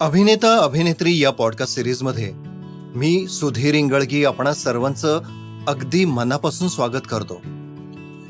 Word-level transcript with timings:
अभिनेता 0.00 0.58
अभिनेत्री 0.58 1.18
या 1.18 1.30
पॉडकास्ट 1.30 1.74
सिरीजमध्ये 1.74 2.32
मी 2.94 3.26
सुधीर 3.28 3.74
इंगळगी 3.74 4.24
आपणा 4.24 4.54
सर्वांचं 4.54 5.20
अगदी 5.68 6.04
मनापासून 6.04 6.68
स्वागत 6.68 7.08
करतो. 7.10 7.40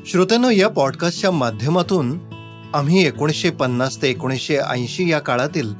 श्रोत्यांनो 0.05 0.49
या 0.49 0.67
पॉडकास्टच्या 0.67 1.31
माध्यमातून 1.31 2.19
आम्ही 2.73 3.05
एकोणीसशे 3.05 3.49
पन्नास 3.49 4.01
ते 4.01 4.09
एकोणीसशे 4.09 4.57
ऐंशी 4.57 5.11
या 5.11 5.19
काळातील 5.19 5.73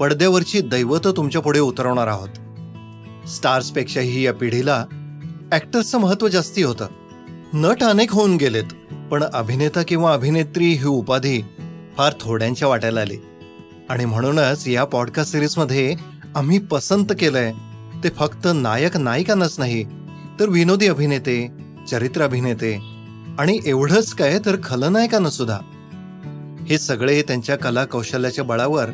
पडद्यावरची 0.00 0.60
दैवत 0.60 1.06
तुमच्यापुढे 1.06 1.60
उतरवणार 1.60 2.06
आहोत. 2.06 2.28
स्टार्सपेक्षाही 3.28 4.26
या 4.26 4.34
पिढीला 4.34 4.86
ॲक्टर्सचं 5.52 5.98
महत्त्व 5.98 6.28
जास्ती 6.28 6.62
होतं. 6.62 6.86
नट 7.54 7.82
अनेक 7.82 8.12
होऊन 8.12 8.36
गेलेत 8.36 8.94
पण 9.10 9.24
अभिनेता 9.32 9.82
किंवा 9.82 10.12
अभिनेत्री 10.12 10.64
ही 10.64 10.86
उपाधी 10.86 11.42
फार 11.96 12.12
थोड्यांच्या 12.20 12.68
वाटायला 12.68 13.00
आली. 13.00 13.16
आणि 13.88 14.04
म्हणूनच 14.04 14.68
या 14.68 14.84
पॉडकास्ट 14.84 15.32
सिरीजमध्ये 15.32 15.96
आम्ही 16.34 16.58
पसंत 16.58 17.06
केलंय 17.20 17.52
ते 18.04 18.08
फक्त 18.08 18.48
नायक 18.54 18.96
नायिकांनाच 18.96 19.58
नाही 19.58 19.84
तर 20.40 20.48
विनोदी 20.48 20.88
अभिनेते 20.88 21.48
चरित्र 21.90 22.22
अभिनेते 22.22 22.74
आणि 23.38 23.58
एवढंच 23.66 24.14
काय 24.14 24.38
तर 24.46 24.56
खलनायकांना 24.64 25.30
सुद्धा. 25.30 25.58
हे 26.68 26.78
सगळे 26.78 27.22
त्यांच्या 27.22 27.56
कला 27.56 27.84
कौशल्याच्या 27.84 28.44
बळावर 28.44 28.90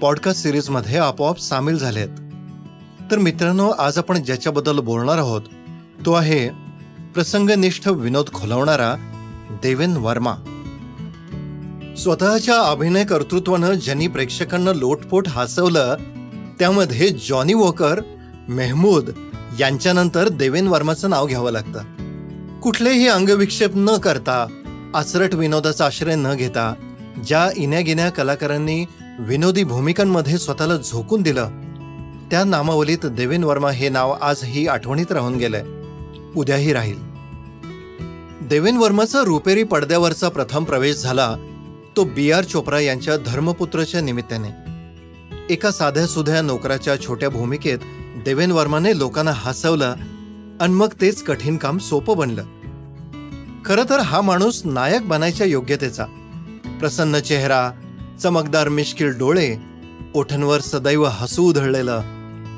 पॉडकास्ट 0.00 0.42
सिरीजमध्ये 0.42 0.98
आपोआप 0.98 1.38
सामील 1.38 1.78
झालेत. 1.78 2.08
तर 3.10 3.18
मित्रांनो 3.18 3.70
आज 3.70 3.98
आपण 3.98 4.22
ज्याच्याबद्दल 4.22 4.78
बोलणार 4.78 5.18
आहोत 5.18 5.42
तो 6.06 6.12
आहे 6.12 6.48
प्रसंगनिष्ठ 7.14 7.88
विनोद 7.88 8.26
खुलवणारा 8.32 8.94
देवेन 9.62 9.96
वर्मा. 9.96 10.34
स्वतःच्या 11.98 12.70
अभिनय 12.70 13.04
कर्तृत्वानं 13.04 13.72
ज्यांनी 13.72 14.06
प्रेक्षकांना 14.06 14.72
लोटपोट 14.72 15.28
हसवलं 15.28 15.96
त्यामध्ये 16.58 17.08
जॉनी 17.08 17.54
वॉकर 17.54 18.00
मेहमूद 18.48 19.10
यांच्यानंतर 19.60 20.28
देवेन 20.28 20.66
वर्माचं 20.66 21.10
नाव 21.10 21.26
घ्यावं 21.26 21.50
लागतं. 21.50 21.80
कुठलेही 22.60 23.08
अंगविक्षेप 23.08 23.70
न 23.74 23.96
करता 23.96 24.46
आचरट 24.94 25.34
विनोदाचा 25.34 25.86
आश्रय 25.86 26.14
न 26.14 26.34
घेता 26.34 26.74
ज्या 27.26 27.50
इन्यागिन्या 27.56 28.10
कलाकारांनी 28.10 28.84
विनोदी 29.18 29.64
भूमिकांमध्ये 29.64 30.38
स्वतःला 30.38 30.76
झोकून 30.76 31.22
दिलं 31.22 31.48
त्या 32.30 32.44
नामावलीत 32.44 33.06
देवेन 33.06 33.44
वर्मा 33.44 33.70
हे 33.70 33.88
नाव 33.88 34.10
आजही 34.10 34.66
आठवणीत 34.66 35.12
राहून 35.12 35.36
गेलंय. 35.36 35.64
उद्याही 36.36 36.72
राहील. 36.72 36.96
देवेन 38.42 38.76
वर्माचा 38.76 39.20
रुपेरी 39.24 39.62
पडद्यावरचा 39.62 40.28
प्रथम 40.28 40.64
प्रवेश 40.64 40.96
झाला 40.96 41.36
तो 41.96 42.04
बी 42.04 42.30
आर 42.30 42.44
चोप्रा 42.44 42.80
यांच्या 42.80 43.16
धर्मपुत्रच्या 43.16 44.00
निमित्ताने. 44.00 44.48
एका 45.50 45.70
साध्या 45.70 46.06
सुध्या 46.06 46.42
नोकराच्या 46.42 47.00
छोट्या 47.00 47.30
भूमिकेत 47.30 47.78
देवेन 48.24 48.50
वर्माने 48.50 48.98
लोकांना 48.98 49.32
हसवलं 49.34 49.94
आणि 50.60 50.72
मग 50.72 50.88
तेच 51.00 51.22
कठीण 51.22 51.56
काम 51.56 51.78
सोपं 51.78 52.16
बनलं. 52.16 52.42
खरं 53.64 53.82
तर 53.90 54.00
हा 54.00 54.20
माणूस 54.20 54.62
नायक 54.64 55.08
बनायच्या 55.08 55.46
योग्यतेचा. 55.46 56.04
प्रसन्न 56.80 57.18
चेहरा 57.18 57.70
चमकदार 58.22 58.68
मिश्किल 58.68 59.18
डोळे 59.18 59.56
ओठांवर 60.14 60.60
सदैव 60.60 61.04
हसू 61.04 61.42
उधळलेलं 61.42 62.00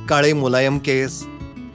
काळे 0.07 0.33
मुलायम 0.33 0.79
केस 0.79 1.25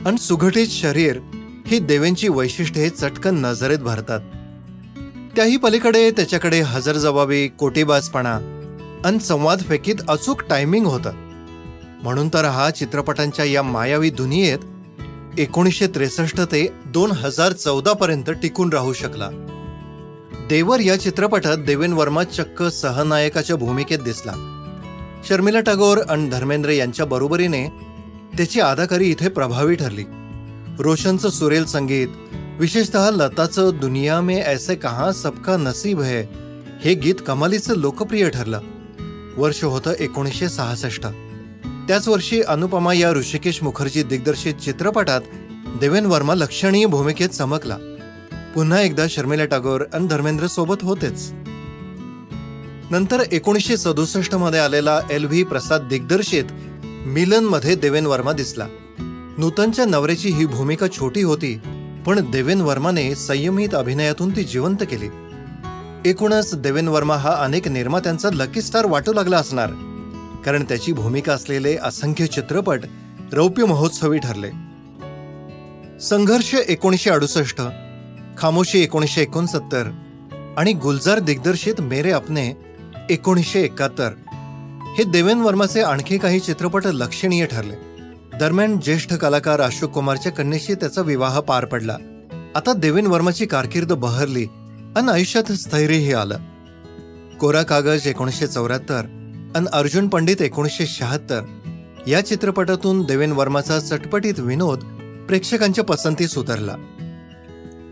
आणि 0.05 0.17
सुघटित 0.17 0.67
शरीर 0.67 1.19
ही 1.67 1.79
देवेंची 1.79 2.27
वैशिष्ट्ये 2.29 2.89
चटकन 2.89 3.45
नजरेत 3.45 3.79
भरतात. 3.79 4.19
त्याही 5.35 5.57
पलीकडे 5.57 6.11
त्याच्याकडे 6.11 6.61
हजर 6.61 6.95
जबाबी 6.95 7.47
कोटीबाजपणा 7.47 8.35
अन 9.05 9.17
संवाद 9.17 9.61
फेकीत 9.61 9.95
अचूक 10.07 10.41
टायमिंग 10.49 10.85
होतं. 10.85 11.11
म्हणून 12.03 12.29
तर 12.29 12.45
हा 12.45 12.69
चित्रपटांच्या 12.69 13.45
या 13.45 13.63
मायावी 13.63 14.09
दुनियेत 14.09 14.59
एकोणीसशे 15.39 15.87
त्रेसष्ट 15.87 16.41
ते 16.41 16.67
दोन 16.85 17.11
हजार 17.11 17.51
चौदा 17.51 17.93
पर्यंत 17.93 18.29
टिकून 18.29 18.73
राहू 18.73 18.93
शकला. 18.93 19.29
देवर 20.49 20.79
या 20.79 20.99
चित्रपटात 20.99 21.57
देवेन 21.57 21.93
वर्मा 21.93 22.23
चक्क 22.23 22.63
सहनायकाच्या 22.63 23.55
भूमिकेत 23.55 23.99
दिसला. 23.99 24.33
शर्मिला 25.29 25.59
टागोर 25.59 25.97
आणि 26.09 26.29
धर्मेंद्र 26.29 26.69
यांच्या 26.69 27.05
बरोबरीने 27.05 27.67
त्याची 28.37 28.59
अदाकारी 28.59 29.05
इथे 29.05 29.29
प्रभावी 29.29 29.75
ठरली. 29.75 30.03
रोशनचं 30.79 31.29
सुरेल 31.29 31.65
संगीत 31.65 32.07
विशेषतः 32.59 33.09
लताचं 33.11 33.71
दुनिया 33.81 34.21
में 34.21 34.43
ऐसे 34.43 34.75
कहा 34.75 35.11
सबका 35.11 35.57
नसीब 35.57 36.01
है 36.01 36.21
हे 36.83 36.93
गीत 36.93 37.15
कमालीचं 37.27 37.75
लोकप्रिय 37.75 38.29
ठरलं. 38.29 38.59
वर्ष 39.37 39.63
होतं 39.63 39.93
एकोणीसशे 39.99 40.49
सहासष्ट. 40.49 41.05
त्याच 41.87 42.07
वर्षी 42.07 42.41
अनुपमा 42.41 42.93
या 42.93 43.11
ऋषिकेश 43.11 43.63
मुखर्जी 43.63 44.03
दिग्दर्शित 44.03 44.53
चित्रपटात 44.53 45.21
देवेन 45.79 46.05
वर्मा 46.05 46.35
लक्षणीय 46.35 46.85
भूमिकेत 46.85 47.29
चमकला. 47.29 47.77
पुन्हा 48.55 48.81
एकदा 48.81 49.05
शर्मिला 49.09 49.45
टागोर 49.45 49.83
आणि 49.93 50.07
धर्मेंद्र 50.07 50.47
सोबत 50.47 50.83
होतेच. 50.83 51.31
नंतर 52.91 53.23
एकोणीसशे 53.31 53.77
सदुसष्टमध्ये 53.77 54.59
आलेला 54.59 55.01
एल 55.11 55.25
व्ही 55.25 55.43
प्रसाद 55.43 55.81
दिग्दर्शित 55.81 56.43
मिलनमध्ये 57.05 57.75
देवेन 57.75 58.05
वर्मा 58.05 58.31
दिसला. 58.31 58.67
नूतनच्या 59.37 59.85
नवऱ्याची 59.85 60.29
ही 60.29 60.45
भूमिका 60.45 60.87
छोटी 60.87 61.21
होती 61.21 61.59
पण 62.05 62.31
देवेन 62.31 62.61
वर्माने 62.61 63.15
संयमित 63.15 63.75
अभिनयातून 63.75 64.35
ती 64.35 64.43
जिवंत 64.43 64.83
केली. 64.91 65.07
एकूणच 66.09 66.53
देवेन 66.55 66.87
वर्मा 66.87 67.15
हा 67.15 67.33
अनेक 67.35 67.67
निर्मात्यांचा 67.67 68.29
लकी 68.33 68.61
स्टार 68.61 68.85
वाटू 68.85 69.13
लागला 69.13 69.37
असणार 69.37 69.69
कारण 70.45 70.63
त्याची 70.63 70.93
भूमिका 70.93 71.33
असलेले 71.33 71.75
असंख्य 71.83 72.25
चित्रपट 72.25 72.79
रौप्य 73.33 73.65
महोत्सवी 73.65 74.19
ठरले. 74.19 74.49
संघर्ष 75.99 76.53
एकोणीसशे 76.55 77.09
अडुसष्ट 77.09 77.61
खामोशी 78.37 78.79
एकोणीसशे 78.83 79.21
एकोणसत्तर 79.21 79.91
आणि 80.57 80.73
गुलजार 80.73 81.19
दिग्दर्शित 81.19 81.81
मेरे 81.81 82.11
अपने 82.11 82.53
एकोणीसशे 83.09 83.61
एकाहत्तर 83.61 84.09
हे 84.97 85.03
देवेन 85.03 85.41
वर्माचे 85.41 85.81
आणखी 85.81 86.17
काही 86.17 86.39
चित्रपट 86.39 86.87
लक्षणीय 86.87 87.45
ठरले. 87.45 87.90
दरम्यान 88.41 88.79
ज्येष्ठ 88.79 89.13
कलाकार 89.13 89.61
अशोक 89.61 89.91
कुमारच्या 89.91 90.31
कन्येशी 90.31 90.73
त्याचा 90.73 91.01
विवाह 91.01 91.39
पार 91.39 91.65
पडला. 91.65 91.97
आता 92.55 92.73
देवेन 92.73 93.07
वर्माची 93.07 93.45
कारकीर्द 93.45 93.93
बहरली 93.93 94.43
आणि 94.95 95.11
आयुष्यात 95.11 95.51
स्थैर्यही 95.51 96.13
आलं. 96.13 96.37
कोरा 97.39 97.63
कागज 97.63 98.07
एकोणीसशे 98.07 98.47
चौऱ्याहत्तर 98.47 98.99
आणि 99.55 99.65
अर्जुन 99.73 100.07
पंडित 100.07 100.41
एकोणीसशे 100.41 100.85
शहात्तर 100.85 101.41
या 102.07 102.25
चित्रपटातून 102.25 103.03
देवेन 103.03 103.31
वर्माचा 103.31 103.79
चटपटीत 103.79 104.39
विनोद 104.39 104.79
प्रेक्षकांच्या 105.27 105.83
पसंतीस 105.83 106.37
उतरला. 106.37 106.75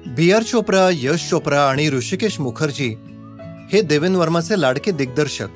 बी 0.07 0.31
आर 0.31 0.43
चोप्रा 0.43 0.89
यश 0.93 1.29
चोप्रा 1.29 1.69
आणि 1.69 1.89
ऋषिकेश 1.89 2.39
मुखर्जी 2.39 2.95
हे 3.73 3.81
देवेन 3.81 4.15
वर्माचे 4.15 4.61
लाडके 4.61 4.91
दिग्दर्शक. 4.91 5.47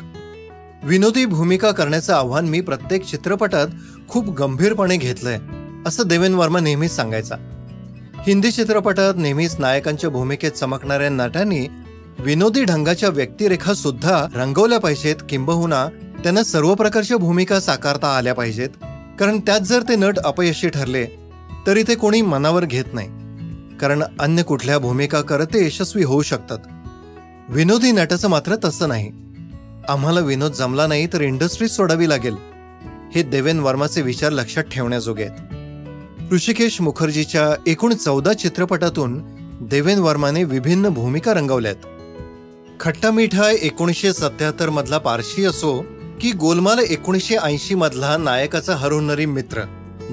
विनोदी 0.85 1.25
भूमिका 1.25 1.71
करण्याचं 1.71 2.13
आव्हान 2.13 2.45
मी 2.45 2.61
प्रत्येक 2.61 3.05
चित्रपटात 3.05 3.67
खूप 4.13 4.29
गंभीरपणे 4.29 4.97
घेतलंय 4.97 5.39
असं 5.85 6.03
देवेन 6.07 6.33
वर्मा 6.33 6.59
नेहमीच 6.59 6.91
सांगायचा. 6.91 7.35
हिंदी 8.27 8.51
चित्रपटात 8.51 9.13
नेहमीच 9.17 9.55
नायकांच्या 9.59 10.09
भूमिकेत 10.09 10.51
चमकणाऱ्या 10.51 11.09
नटांनी 11.09 11.67
विनोदी 12.19 12.63
ढंगाच्या 12.63 13.09
व्यक्तिरेखा 13.09 13.73
सुद्धा 13.73 14.27
रंगवल्या 14.35 14.79
पाहिजेत 14.79 15.15
किंबहुना 15.29 15.87
त्यांना 16.23 16.43
सर्व 16.43 16.75
प्रकारच्या 16.75 17.17
भूमिका 17.17 17.59
साकारता 17.59 18.07
आल्या 18.17 18.33
पाहिजेत. 18.33 18.69
कारण 19.19 19.39
त्यात 19.39 19.59
जर 19.59 19.81
ते 19.81 19.95
नट 19.95 20.17
अपयशी 20.17 20.69
ठरले 20.69 21.05
तरी 21.67 21.83
ते 21.83 21.95
कोणी 21.95 22.21
मनावर 22.21 22.65
घेत 22.65 22.93
नाही. 22.93 23.07
कारण 23.77 24.03
अन्य 24.19 24.43
कुठल्या 24.43 24.79
भूमिका 24.79 25.21
करत 25.21 25.45
ते 25.45 25.65
यशस्वी 25.65 26.03
होऊ 26.03 26.21
शकतात. 26.21 26.59
विनोदी 27.49 27.91
नटाचं 27.91 28.29
मात्र 28.29 28.55
तसं 28.65 28.87
नाही. 28.87 29.11
आम्हाला 29.89 30.19
विनोद 30.19 30.51
जमला 30.51 30.87
नाही 30.87 31.07
तर 31.13 31.21
इंडस्ट्री 31.21 31.67
सोडावी 31.67 32.09
लागेल. 32.09 32.52
हे 33.15 33.23
देवेन 33.23 33.59
वर्माचे 33.59 34.01
विचार 34.01 34.31
लक्षात 34.31 34.63
ठेवण्याजोगे 34.63 35.23
आहेत. 35.23 36.33
ऋषिकेश 36.33 36.81
मुखर्जीच्या 36.81 37.55
एकूण 37.67 37.93
चौदा 37.93 38.33
चित्रपटातून 38.33 39.21
देवेन 39.61 39.99
वर्माने 39.99 40.43
विभिन्न 40.43 40.89
भूमिका 40.89 41.33
रंगवल्यात. 41.33 41.75
खट्टा 42.79 43.11
मिठा 43.11 43.49
एकोणीसशे 43.51 44.13
सत्याहत्तर 44.13 44.69
मधला 44.69 44.97
पारशी 44.97 45.45
असो 45.45 45.85
की 46.21 46.31
गोलमाल 46.31 46.79
एकोणीसशे 46.79 47.35
ऐंशी 47.35 47.75
मधला 47.75 48.17
नायकाचा 48.17 48.75
हरुनरी 48.75 49.25
मित्र 49.25 49.61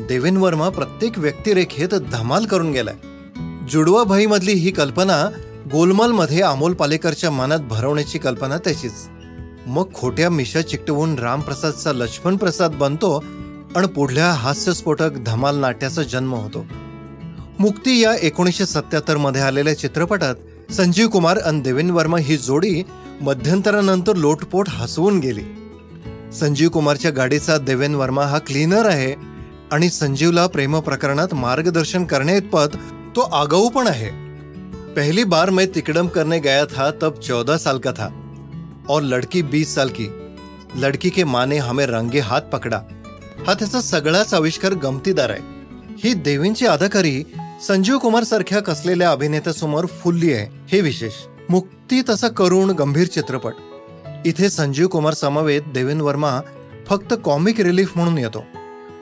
देवेन 0.09 0.37
वर्मा 0.37 0.69
प्रत्येक 0.69 1.19
व्यक्तिरेखेत 1.19 1.95
धमाल 2.13 2.45
करून 2.45 2.73
गेलाय. 2.73 2.95
जुडवा 3.71 4.05
भाई 4.05 4.27
मधली 4.27 4.53
ही 4.53 4.71
कल्पना 4.71 5.31
गोलमाल 5.73 6.13
मध्ये 6.13 6.41
अमोल 6.41 6.75
पालेकरच्या 6.75 7.31
मनात 7.31 7.59
भरवण्याची 7.59 8.19
कल्पना 8.19 8.59
त्याचीच 8.59 8.93
मग 9.67 9.93
खोट्या 9.95 10.31
मिशा 10.31 10.61
चिकटवून 10.61 11.19
रामप्रसादचा 11.19 11.93
लक्ष्मण 11.93 12.37
प्रसाद 12.37 12.73
बनतो 12.73 13.25
आणि 13.77 13.87
पुढल्या 13.87 14.33
हास्यस्फोटक 14.33 15.11
धमाल 15.13 15.57
नाट्याचा 15.57 16.03
जन्म 16.03 16.35
होतो. 16.35 16.67
मुक्ती 17.59 18.01
या 18.01 18.15
एकोणीसशे 18.23 18.67
सत्याहत्तरमध्ये 18.67 19.41
आलेल्या 19.41 19.79
चित्रपटात 19.79 20.35
संजीव 20.73 21.09
कुमार 21.09 21.39
आणि 21.39 21.61
देवेन 21.61 21.91
वर्मा 21.91 22.19
ही 22.19 22.37
जोडी 22.37 22.83
मध्यंतरानंतर 23.21 24.17
लोटपोट 24.17 24.69
हसवून 24.69 25.19
गेली. 25.19 25.43
संजीव 26.33 26.69
कुमारच्या 26.69 27.11
गाडीचा 27.11 27.59
देवेन 27.59 27.95
वर्मा 27.95 28.23
हा 28.23 28.39
क्लीनर 28.39 28.87
आहे 28.87 29.15
आणि 29.73 29.91
संजीवला 29.91 30.47
प्रेम 30.47 30.79
प्रकरणात 30.79 31.35
मार्गदर्शन 31.35 32.05
करण्याइतपत 32.05 32.77
तो 33.17 33.21
आगाऊ 33.21 33.69
पण 33.69 33.87
आहे. 33.87 34.11
पहली 34.95 35.25
बार 35.25 35.51
मैं 35.51 35.75
तिकड़म 35.75 36.07
करने 36.07 36.39
गया 36.39 36.65
था 36.65 36.91
तब 37.03 37.15
चौदह 37.15 37.57
साल 37.57 37.79
का 37.79 37.93
था. 37.93 38.20
और 38.91 39.03
लड़की 39.03 39.43
बीस 39.43 39.75
साल 39.75 39.89
की। 39.91 40.09
लड़की 40.77 41.11
के 41.11 41.25
माँ 41.25 41.47
ने 41.47 41.59
हमें 41.59 41.85
रंगे 41.87 42.21
हात 42.21 42.51
पकडा। 42.53 42.81
हा 43.47 43.55
त्याचा 43.55 43.81
सगळाच 43.81 44.35
आविष्कार 44.35 44.75
गमतीदार 44.75 45.31
आहे 45.31 45.99
ही 46.05 46.15
देवींची 46.15 46.67
अदाकारी 46.67 47.23
संजीव 47.63 47.99
कुमार 47.99 48.25
सारख्या 48.25 48.61
कसलेल्या 48.61 49.11
अभिनेत्यासमोर 49.13 49.87
फुलली 50.03 50.33
आहे 50.33 50.47
हे 50.69 50.81
विशेष। 50.81 51.13
मुक्ती 51.51 52.01
तसा 52.09 52.29
करुण 52.29 52.71
गंभीर 52.71 53.07
चित्रपट। 53.07 53.55
इथे 54.27 54.49
संजीव 54.51 54.87
कुमार 54.87 55.15
समवेत 55.15 55.63
देवेन 55.75 56.01
वर्मा 56.01 56.41
फक्त 56.89 57.15
कॉमिक 57.25 57.61
रिलीफ 57.61 57.97
म्हणून 57.97 58.19
येतो 58.19 58.45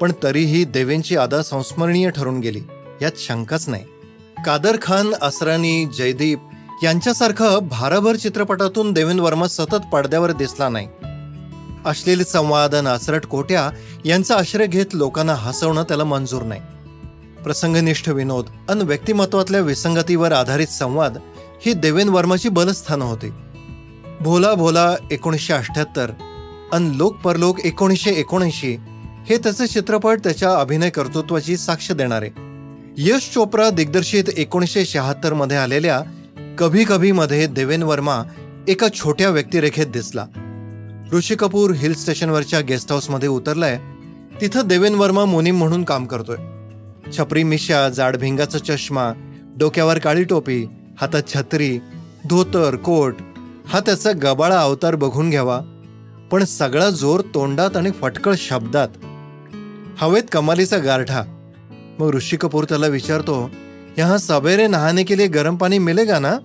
पण 0.01 0.13
तरीही 0.23 0.65
देवेंची 0.65 1.17
अदा 1.17 1.43
संस्मरणीय 1.43 2.11
ठरून 2.11 2.41
गेली 2.41 2.63
यात 3.03 3.19
शंकाच 3.19 3.69
नाही। 3.69 3.85
कादर 4.47 4.77
खान 4.83 5.13
असरानी 5.23 5.87
जयदीप 5.97 6.48
यांच्यासारखं 6.83 7.59
भारभर 7.59 8.17
चित्रपटातून 8.17 8.93
देवेंद्र 8.93 9.25
वर्मा 9.25 9.49
सतत 9.49 9.87
पडद्यावर 9.93 10.33
दिसला 10.33 10.69
नाही. 10.69 10.89
अश्लील 11.85 12.25
संवाद 12.25 12.75
नासरट 12.75 13.27
कोट्या 13.27 13.71
यांचा 14.05 14.37
आश्रय 14.37 14.67
घेत 14.67 14.87
लोकांना 14.93 15.35
हसवणं 15.35 15.83
त्याला 15.83 16.05
मंजूर 16.05 16.43
नाही. 16.43 16.61
प्रसंगनिष्ठ 17.45 18.09
विनोद 18.09 18.45
अन 18.69 18.83
व्यक्तिमत्वातल्या 18.83 19.61
विसंगतीवर 19.61 20.33
आधारित 20.33 20.67
संवाद 20.67 21.19
ही 21.67 21.73
देवेंद्र 21.73 22.15
वर्माची 22.15 22.49
बलस्थानं 22.49 23.05
होती. 23.05 23.31
भोला 24.21 24.55
भोला 24.55 24.95
एकोणीसशे 25.11 25.53
अठ्याहत्तर 25.53 26.11
अन 26.73 26.93
लोक 26.95 27.17
परलोक 27.17 27.61
एकोणीसशे 27.61 28.11
एकोणऐंशी 28.11 28.77
हे 29.29 29.37
त्याचे 29.37 29.67
चित्रपट 29.67 30.21
त्याच्या 30.25 30.55
अभिनय 30.55 30.91
कर्तृत्वाची 30.91 31.57
साक्ष 31.57 31.93
देणारे. 31.93 32.31
यश 32.97 33.31
चोप्रा 33.35 33.71
दिग्दर्शित 33.71 34.25
एकोणीसशे 34.37 34.85
शहात्तरमध्ये 34.85 35.57
आलेल्या 35.57 36.03
कभी 36.59 36.85
कभी 36.85 37.13
मध्ये 37.13 37.47
देवेन 37.47 37.83
वर्मा 37.83 38.23
एका 38.69 38.87
छोट्या 38.95 39.31
व्यक्तिरेखेत 39.31 39.87
दिसला. 39.87 40.27
ऋषी 41.13 41.35
कपूर 41.35 41.71
हिल 41.71 41.95
स्टेशनवरच्या 41.95 42.61
गेस्ट 42.61 42.91
हाऊसमध्ये 42.91 43.29
उतरलाय. 43.29 43.79
तिथं 44.41 44.67
देवेन 44.67 44.95
वर्मा 44.95 45.25
मोनीम 45.25 45.59
म्हणून 45.59 45.85
काम 45.85 46.07
करतोय. 46.07 46.37
छपरी 47.19 47.43
मिशा 47.43 47.89
जाड 47.89 48.17
भिंगाचा 48.17 48.59
चष्मा 48.59 49.13
डोक्यावर 49.59 49.99
काळी 49.99 50.25
टोपी 50.25 50.67
हातात 51.01 51.23
छत्री 51.35 51.79
धोतर 52.31 52.77
कोट 52.77 53.17
हा 53.67 53.81
त्याचा 53.81 54.11
गबाळा 54.23 54.61
अवतार 54.61 54.95
बघून 54.95 55.31
घ्यावा. 55.31 55.61
पण 56.31 56.45
सगळा 56.45 56.91
जोर 56.91 57.21
तोंडात 57.21 57.77
आणि 57.77 57.91
फटकळ 57.91 58.35
शब्दात. 58.39 58.89
हवेत 59.99 60.23
कमालीचा 60.33 60.79
गारठा. 60.79 61.23
मग 61.99 62.15
ऋषी 62.15 62.37
कपूर 62.37 62.65
त्याला 62.65 62.87
विचारतो 62.87 63.51
यहाँ 63.99 64.19
सवेरे 64.19 64.69
नहाने 64.69 65.05
के 65.05 65.17
लिए 65.17 65.29
गर्म 65.29 65.57
पानी 65.57 65.79
मिलेगा 65.79 66.19
ना? 66.19 66.41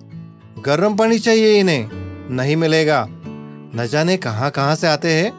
गर्म 0.64 0.96
पानी 0.96 1.18
चाहिए 1.18 1.60
इन्हें। 1.60 1.88
नहीं 2.30 2.56
मिलेगा। 2.56 3.06
न 3.08 3.88
जाने 3.90 4.16
कहाँ 4.16 4.50
कहाँ 4.50 4.76
से 4.76 4.86
आते 4.86 5.12
हैं। 5.12 5.32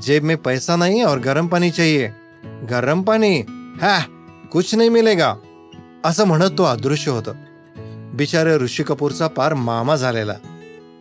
जेब 0.00 0.22
में 0.22 0.36
पैसा 0.36 0.76
नहीं 0.76 1.02
और 1.02 1.20
गर्म 1.20 1.48
पानी 1.48 1.70
चाहिए। 1.70 2.12
गर्म 2.44 3.02
पानी? 3.02 3.40
हा, 3.82 4.04
कुछ 4.52 4.74
नहीं 4.74 4.90
मिलेगा। 4.90 5.36
असं 6.04 6.24
म्हणत 6.26 6.50
तो 6.58 6.64
अदृश्य 6.64 7.10
होतं। 7.10 7.32
बिचारे 8.16 8.56
ऋषी 8.56 8.82
कपूरचा 8.82 9.26
पार 9.26 9.54
मामा 9.54 9.96
झालेला। 9.96 10.34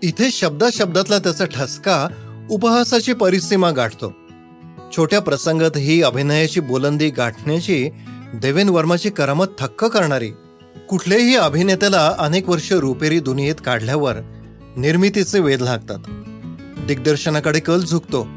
इथे 0.03 0.31
शब्दा 0.31 0.69
शब्दातला 0.69 1.19
त्याचा 1.19 1.45
ठसका 1.45 2.09
उपहासाची 2.51 3.13
परिसीमा 3.13 3.71
गाठतो। 3.71 4.13
छोट्या 4.91 5.19
प्रसंगात 5.19 5.71
ही 5.77 6.01
अभिनयाची 6.01 6.59
बोलंदी 6.59 7.09
गाठण्याची 7.09 7.89
देवेन 8.33 8.69
वर्माची 8.69 9.09
करामत 9.09 9.45
थक्क 9.59 9.85
करणारी 9.85 10.31
कुठल्याही 10.89 11.35
अभिनेत्याला 11.35 12.15
अनेक 12.19 12.49
वर्ष 12.49 12.73
रुपेरी 12.73 13.19
दुनियेत 13.19 13.55
काढल्यावर 13.65 14.15
निर्मितीचे 14.77 15.39
वेध 15.39 15.61
लागतात. 15.61 15.97
दिग्दर्शनाकडे 16.87 17.59
कल 17.59 17.79
झुकतो. 17.79 18.27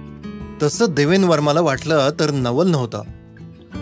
तसं 0.62 0.86
देवेन 0.90 1.24
वर्माला 1.24 1.60
वाटलं 1.60 2.10
तर 2.20 2.30
नवल 2.30 2.68
नव्हतं. 2.70 3.02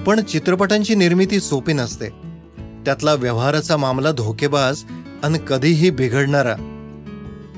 पण 0.07 0.21
चित्रपटांची 0.21 0.95
निर्मिती 0.95 1.41
सोपी 1.41 1.73
नसते. 1.73 2.09
त्यातला 2.85 3.15
व्यवहाराचा 3.15 3.77
मामला 3.77 4.13
धोकेबाज 4.13 4.83
आणि 5.23 5.39
कधीही 5.49 5.91
बिघडणारा. 5.91 6.55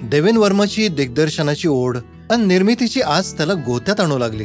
देवेन 0.02 0.36
वर्माची 0.36 0.88
दिग्दर्शनाची 0.88 1.68
ओढ 1.68 1.96
आणि 2.30 2.44
निर्मितीची 2.44 3.00
आज 3.00 3.36
त्याला 3.36 3.54
गोत्यात 3.54 4.00
आणू 4.00 4.18
लागली. 4.18 4.44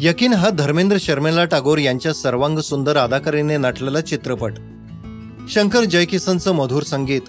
यकीन 0.00 0.32
हा 0.32 0.50
धर्मेंद्र 0.50 0.96
शर्मेला 1.00 1.44
टागोर 1.44 1.78
यांच्या 1.78 2.12
सर्वांग 2.12 2.58
सुंदर 2.58 2.96
अदाकारीने 2.96 3.56
नटलेला 3.56 4.00
चित्रपट. 4.00 4.52
शंकर 5.48 5.84
जयकिसनचं 5.84 6.52
मधुर 6.52 6.82
संगीत 6.82 7.20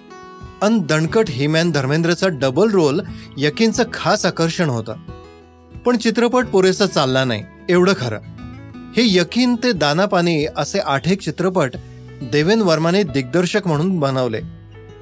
अन 0.62 0.80
दणकट 0.80 1.26
हिमॅन 1.30 1.72
धर्मेंद्रचा 1.72 2.28
डबल 2.28 2.72
रोल 2.72 3.02
यकीनचं 3.38 3.84
खास 3.94 4.26
आकर्षण 4.26 4.70
होतं. 4.70 4.96
पण 5.86 5.98
चित्रपट 5.98 6.46
पुरेसा 6.46 6.86
चालला 6.86 7.26
नाही 7.26 7.44
एवढं 7.70 7.94
खरं. 7.98 8.20
हे 8.98 9.04
यकीन 9.06 9.56
ते 9.56 9.72
दानापानी 9.72 10.46
असे 10.58 10.80
आठ 10.80 11.08
एक 11.08 11.22
चित्रपट 11.22 11.72
देवेन 12.22 12.62
वर्माने 12.62 13.04
दिग्दर्शक 13.04 13.68
म्हणून 13.68 14.00
बनवले. 14.00 14.42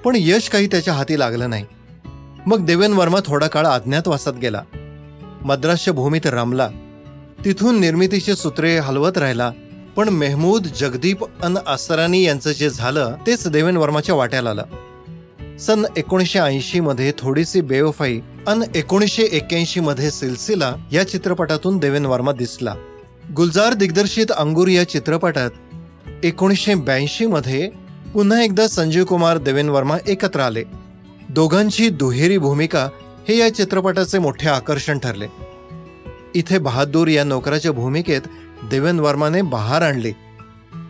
पण 0.04 0.16
यश 0.20 0.50
काही 0.50 0.68
त्याच्या 0.68 0.94
हाती 0.94 1.20
लागलं 1.20 1.50
नाही. 1.50 1.66
मग 2.46 2.66
देवेन 2.66 2.94
वर्मा 2.94 3.18
थोडा 3.26 3.48
काळ 3.48 3.66
अज्ञातवासात 3.66 4.34
गेला. 4.34 4.62
मद्रासच्या 5.42 5.94
भूमीत 5.94 6.22
रमला. 6.26 6.70
तिथून 7.46 7.80
निर्मितीची 7.80 8.34
सूत्रे 8.34 8.78
हलवत 8.78 9.18
राहिला. 9.18 9.52
पण 9.96 10.10
मेहमूद 10.10 10.68
जगदीप 10.80 11.44
अन 11.44 11.58
आसरानी 11.68 12.24
यांचं 12.24 12.52
जे 12.52 12.70
झालं 12.70 13.16
तेच 13.28 13.48
देवेन 13.48 13.78
वर्माच्या 13.78 14.16
वाट्याला 14.16 14.50
आलं. 14.50 14.64
सन 15.58 15.86
एकोणीसशे 15.98 16.40
ऐंशी 16.40 16.80
मध्ये 16.80 17.12
थोडीशी 17.18 17.62
बेवफाई 17.62 18.20
अन 18.48 18.64
एकोणीसशे 18.76 19.24
एक्क्याऐंशी 19.24 19.80
मध्ये 19.80 20.12
सिलसिला 20.12 20.76
या 20.92 21.08
चित्रपटातून 21.08 21.78
देवेन 21.78 22.06
वर्मा 22.06 22.32
दिसला. 22.32 22.76
गुलजार 23.36 23.74
दिग्दर्शित 23.74 24.32
अंगूर 24.32 24.68
या 24.68 24.90
चित्रपटात 24.90 25.50
एकोणीसशे 26.24 26.76
ब्याऐंशी 26.76 27.26
मध्ये 27.26 27.70
पुन्हा 28.14 28.44
एकदा 28.44 28.68
संजीव 28.68 29.06
कुमार 29.06 29.38
देवेन 29.38 29.70
वर्मा 29.70 29.98
एकत्र 30.08 30.40
आले. 30.40 30.64
दोघांची 31.30 31.90
दुहेरी 31.90 32.38
भूमिका 32.38 32.90
हे 33.30 33.38
या 33.38 33.56
चित्रपटाचे 33.56 34.20
मोठे 34.20 34.50
आकर्षण 34.50 34.98
ठरले. 34.98 35.51
इथे 36.36 36.58
बहादूर 36.58 37.08
या 37.08 37.24
नोकराच्या 37.24 37.72
भूमिकेत 37.72 38.22
देवेन 38.72 39.00
वर्माने 39.00 39.42
बहार 39.42 39.82
आणली. 39.82 40.12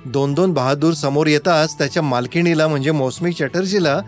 दोन 0.06 0.34
दोन 0.34 0.54
बहादूर 0.54 0.94
समोर 0.94 1.28
येताच 1.28 1.78
त्याच्या 1.78 2.04
मालकिणीला 2.04 2.68
म्हणजे 2.68 2.92
मौसमी 2.92 3.34
चॅटर्जीला 3.34 4.02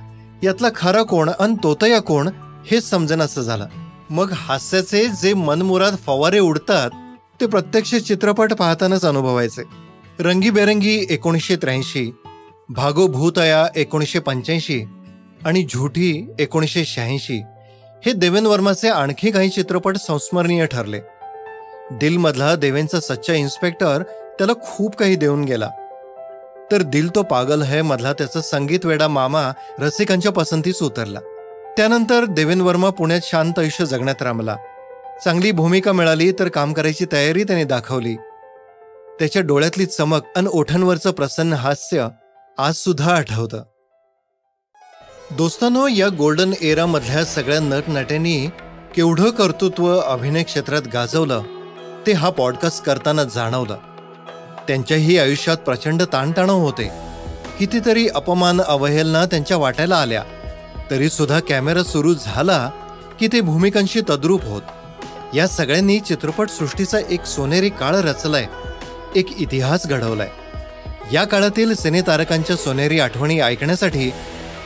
यातला 0.44 0.68
खरा 0.75 1.02
कोण 1.04 1.30
अन 1.40 1.54
तोतया 1.54 2.00
कोण 2.02 2.30
हेच 2.72 2.90
समजनाचं 2.90 3.42
झालं. 3.42 3.68
मग 4.10 4.32
हास्याचे 4.32 5.08
जे 5.22 5.34
मनमुराद 5.34 5.96
फवारे 6.06 6.40
उडतात 6.40 6.90
ते 7.42 7.46
प्रत्यक्ष 7.46 7.96
चित्रपट 7.96 8.54
पाहतानाच 8.54 9.06
अनुभवायचे. 9.06 9.63
रंगीबेरंगी 10.20 11.06
एकोणीसशे 11.10 11.56
त्र्याऐंशी 11.56 12.12
भागो 12.70 13.08
भूतया 13.08 13.66
एकोणीसशे 13.75 14.20
पंच्याऐंशी 14.20 14.82
आणि 15.46 15.66
झुठी 15.74 16.30
एकोणीसशे 16.40 16.86
शहाऐंशी 16.86 17.42
हे 18.06 18.12
देवेन 18.13 18.46
वर्माचे 18.46 18.90
आणखी 18.90 19.32
काही 19.32 19.50
चित्रपट 19.50 19.98
संस्मरणीय 19.98 20.66
ठरले. 20.66 21.00
दिलमधला 21.92 22.56
देवेंचा 22.56 23.00
सच्चा 23.00 23.34
इन्स्पेक्टर 23.34 24.04
त्याला 24.38 24.54
खूप 24.62 24.96
काही 24.96 25.16
देऊन 25.16 25.44
गेला. 25.44 25.70
तर 26.72 26.82
दिल 26.82 27.16
तो 27.16 27.24
पागल 27.24 27.62
है 27.62 27.82
मधला 27.82 28.13
त्याचा 28.13 28.42
संगीत 28.42 28.86
वेडा 28.86 29.08
मामा 29.08 29.52
रसिकांच्या 29.80 30.32
पसंतीस 30.32 30.82
उतरला. 30.82 31.20
त्यानंतर 31.78 32.25
देवेन 32.25 32.62
वर्मा 32.62 32.90
पुण्यात 32.90 33.20
शांत 33.24 33.60
आयुष्य 33.60 33.86
जगण्यात 33.86 34.22
रमला. 34.22 34.56
चांगली 35.24 35.52
भूमिका 35.52 35.92
मिळाली 35.92 36.32
तर 36.32 36.48
काम 36.48 36.74
करायची 36.74 37.06
तयारी 37.12 37.44
त्याने 37.44 37.63
दाखवली. 37.63 38.16
त्याच्या 39.20 39.42
डोळ्यातली 39.42 39.86
चमक 39.86 40.22
आणि 40.36 40.48
ओठांवरचं 40.52 41.12
प्रसन्न 41.12 41.54
हास्य 41.54 42.08
आज 42.58 42.74
सुद्धा 42.74 43.16
आठवतं. 43.16 43.63
दोस्तांनो 45.32 45.88
या 45.88 46.08
गोल्डन 46.08 46.52
एरामधल्या 46.62 47.25
सगळ्या 47.25 47.60
नटनट्यांनी 47.60 48.50
केवढं 48.96 49.30
कर्तृत्व 49.30 50.00
अभिनय 50.00 50.44
क्षेत्रात 50.44 50.82
गाजवलं 50.94 51.42
ते 52.07 52.12
हा 52.12 52.29
पॉडकास्ट 52.29 52.83
करताना 52.83 53.24
जाणवलं. 53.24 53.77
त्यांच्याही 54.67 55.17
आयुष्यात 55.17 55.57
प्रचंड 55.57 56.03
ताणतणाव 56.13 56.57
होते. 56.57 56.89
कितीतरी 57.60 58.07
अपमान 58.07 58.62
अवहेलना 58.62 59.25
त्यांच्या 59.25 59.57
वाट्याला 59.57 59.95
आल्या. 59.95 60.24
तरीसुद्धा 60.91 61.39
कॅमेरा 61.39 61.83
सुरू 61.83 62.13
झाला 62.13 62.72
की 63.19 63.27
ते 63.27 63.41
भूमिकांशी 63.41 64.01
तद्रूप 64.01 64.43
होत. 64.43 64.62
या 65.36 65.48
सगळ्यांनी 65.48 66.00
चित्रपटसृष्टीचा 66.00 66.98
एक 67.10 67.25
सोनेरी 67.25 67.69
काळ 67.69 67.95
रचलाय. 67.95 68.45
एक 69.15 69.38
इतिहास 69.38 69.88
घडवलाय. 69.88 70.29
या 71.13 71.24
काळातील 71.24 71.74
सिनेतारकांच्या 71.74 72.55
सोनेरी 72.55 73.00
आठवणी 73.00 73.39
ऐकण्यासाठी 73.39 74.12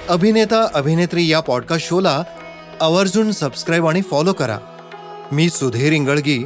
अभिनेता 0.09 0.67
अभिनेत्री 0.73 1.27
या 1.27 1.39
पॉडकास्ट 1.39 1.87
शोला 1.87 2.23
आवर्जून 2.81 3.31
सबस्क्राईब 3.31 3.87
आणि 3.87 4.01
फॉलो 4.01 4.33
करा. 4.33 4.57
मी 5.31 5.49
सुधीर 5.49 5.93
इंगळगी 5.93 6.45